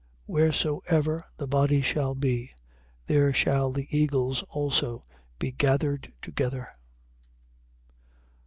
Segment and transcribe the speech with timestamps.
[0.27, 0.33] 24:28.
[0.35, 2.49] Wheresoever the body shall be,
[3.05, 5.03] there shall the eagles also
[5.37, 6.67] be gathered together.